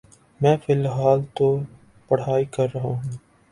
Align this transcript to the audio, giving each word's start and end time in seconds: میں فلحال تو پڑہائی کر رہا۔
میں 0.41 0.55
فلحال 0.65 1.19
تو 1.35 1.47
پڑہائی 2.07 2.45
کر 2.45 2.67
رہا۔ 2.73 2.93